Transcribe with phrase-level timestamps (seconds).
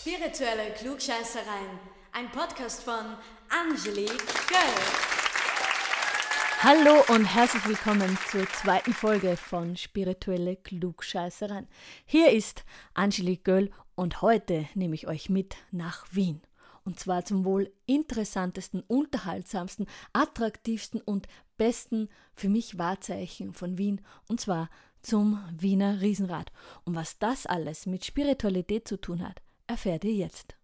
[0.00, 1.78] Spirituelle Klugscheißereien.
[2.12, 3.18] Ein Podcast von
[3.50, 4.16] Angelique
[4.48, 4.58] Göll.
[6.62, 11.68] Hallo und herzlich willkommen zur zweiten Folge von Spirituelle Klugscheißereien.
[12.06, 12.64] Hier ist
[12.94, 16.40] Angelique Göll und heute nehme ich euch mit nach Wien.
[16.86, 24.00] Und zwar zum wohl interessantesten, unterhaltsamsten, attraktivsten und besten für mich Wahrzeichen von Wien.
[24.28, 24.70] Und zwar
[25.02, 26.52] zum Wiener Riesenrad.
[26.84, 30.56] Und was das alles mit Spiritualität zu tun hat, erfährt ihr jetzt.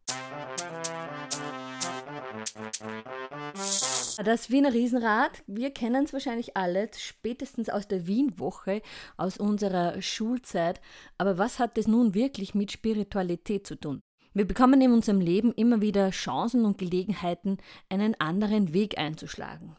[4.25, 8.83] Das Wiener Riesenrad, wir kennen es wahrscheinlich alle, spätestens aus der Wienwoche,
[9.17, 10.81] aus unserer Schulzeit.
[11.19, 14.01] Aber was hat das nun wirklich mit Spiritualität zu tun?
[14.33, 17.59] Wir bekommen in unserem Leben immer wieder Chancen und Gelegenheiten,
[17.89, 19.77] einen anderen Weg einzuschlagen.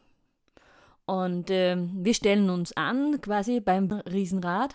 [1.08, 4.74] Und äh, wir stellen uns an, quasi beim Riesenrad,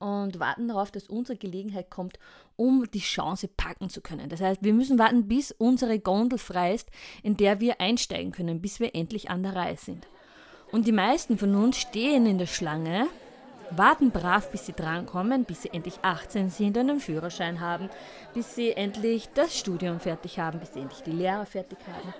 [0.00, 2.18] und warten darauf, dass unsere Gelegenheit kommt,
[2.56, 4.28] um die Chance packen zu können.
[4.28, 6.90] Das heißt, wir müssen warten, bis unsere Gondel frei ist,
[7.22, 10.08] in der wir einsteigen können, bis wir endlich an der Reihe sind.
[10.72, 13.06] Und die meisten von uns stehen in der Schlange,
[13.70, 17.90] warten brav, bis sie drankommen, bis sie endlich 18 sind und einen Führerschein haben,
[18.34, 22.12] bis sie endlich das Studium fertig haben, bis sie endlich die Lehre fertig haben.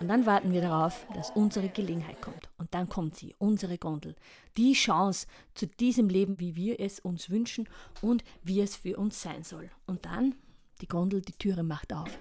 [0.00, 2.48] Und dann warten wir darauf, dass unsere Gelegenheit kommt.
[2.56, 4.16] Und dann kommt sie, unsere Gondel.
[4.56, 7.68] Die Chance zu diesem Leben, wie wir es uns wünschen
[8.00, 9.70] und wie es für uns sein soll.
[9.86, 10.34] Und dann,
[10.80, 12.18] die Gondel, die Türe macht auf.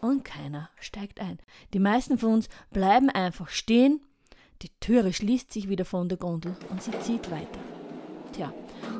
[0.00, 1.38] Und keiner steigt ein.
[1.74, 4.00] Die meisten von uns bleiben einfach stehen.
[4.62, 7.60] Die Türe schließt sich wieder von der Gondel und sie zieht weiter.
[8.32, 8.54] Tja,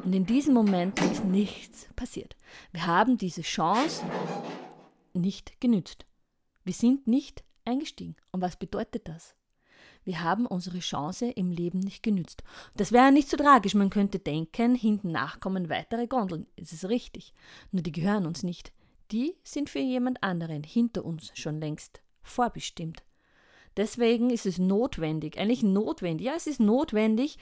[0.05, 2.37] und in diesem Moment ist nichts passiert.
[2.73, 4.05] Wir haben diese Chance
[5.15, 6.05] nicht genützt.
[6.71, 8.15] Wir sind nicht eingestiegen.
[8.31, 9.35] Und was bedeutet das?
[10.05, 12.45] Wir haben unsere Chance im Leben nicht genützt.
[12.77, 13.75] Das wäre nicht so tragisch.
[13.75, 16.47] Man könnte denken, hinten nach kommen weitere Gondeln.
[16.55, 17.35] Es ist richtig.
[17.73, 18.73] Nur die gehören uns nicht.
[19.11, 23.03] Die sind für jemand anderen hinter uns schon längst vorbestimmt.
[23.77, 27.37] Deswegen ist es notwendig, eigentlich notwendig, ja, es ist notwendig,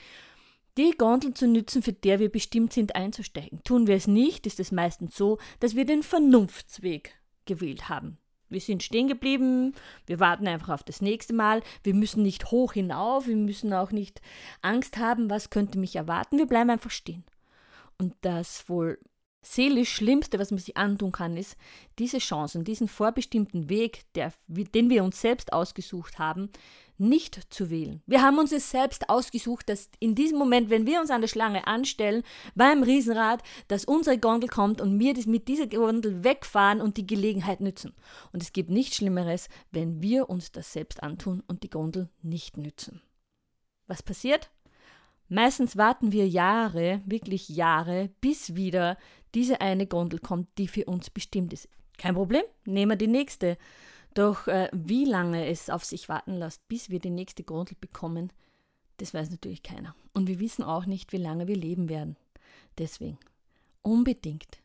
[0.78, 3.62] die Gondel zu nützen, für der wir bestimmt sind einzusteigen.
[3.62, 7.12] Tun wir es nicht, ist es meistens so, dass wir den Vernunftsweg
[7.44, 8.16] gewählt haben.
[8.48, 9.74] Wir sind stehen geblieben,
[10.06, 11.62] wir warten einfach auf das nächste Mal.
[11.82, 14.20] Wir müssen nicht hoch hinauf, wir müssen auch nicht
[14.62, 16.38] Angst haben, was könnte mich erwarten.
[16.38, 17.24] Wir bleiben einfach stehen.
[17.98, 18.98] Und das wohl
[19.42, 21.56] seelisch Schlimmste, was man sich antun kann, ist,
[21.98, 26.50] diese Chancen, diesen vorbestimmten Weg, der, den wir uns selbst ausgesucht haben,
[26.98, 28.02] nicht zu wählen.
[28.06, 31.28] Wir haben uns es selbst ausgesucht, dass in diesem Moment, wenn wir uns an der
[31.28, 32.24] Schlange anstellen,
[32.56, 37.60] beim Riesenrad, dass unsere Gondel kommt und wir mit dieser Gondel wegfahren und die Gelegenheit
[37.60, 37.94] nützen.
[38.32, 42.56] Und es gibt nichts Schlimmeres, wenn wir uns das selbst antun und die Gondel nicht
[42.56, 43.00] nützen.
[43.86, 44.50] Was passiert?
[45.28, 48.96] Meistens warten wir Jahre, wirklich Jahre, bis wieder
[49.34, 51.68] diese eine Gondel kommt, die für uns bestimmt ist.
[51.98, 53.58] Kein Problem, nehmen wir die nächste.
[54.14, 58.32] Doch äh, wie lange es auf sich warten lässt, bis wir die nächste Gondel bekommen,
[58.96, 59.94] das weiß natürlich keiner.
[60.12, 62.16] Und wir wissen auch nicht, wie lange wir leben werden.
[62.78, 63.18] Deswegen
[63.82, 64.58] unbedingt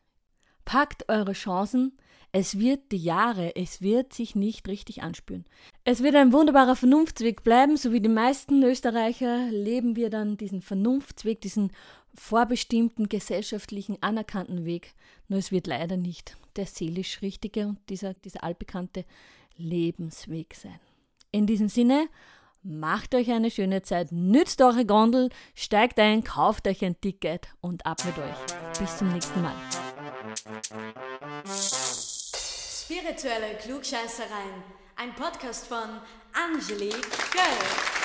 [0.64, 1.92] Packt eure Chancen.
[2.32, 5.44] Es wird die Jahre, es wird sich nicht richtig anspüren.
[5.84, 10.60] Es wird ein wunderbarer Vernunftsweg bleiben, so wie die meisten Österreicher leben wir dann diesen
[10.60, 11.70] Vernunftsweg, diesen
[12.12, 14.94] vorbestimmten gesellschaftlichen anerkannten Weg.
[15.28, 19.04] Nur es wird leider nicht der seelisch richtige und dieser, dieser altbekannte
[19.56, 20.80] Lebensweg sein.
[21.30, 22.08] In diesem Sinne,
[22.64, 27.86] macht euch eine schöne Zeit, nützt eure Gondel, steigt ein, kauft euch ein Ticket und
[27.86, 28.78] ab mit euch.
[28.78, 29.54] Bis zum nächsten Mal.
[32.84, 34.62] Spirituelle Klugscheißereien.
[34.96, 36.02] Ein Podcast von
[36.34, 37.00] Angelique
[37.32, 38.03] Göll.